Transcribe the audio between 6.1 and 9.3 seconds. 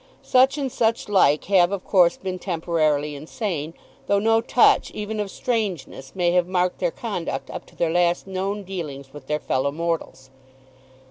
may have marked their conduct up to their last known dealings with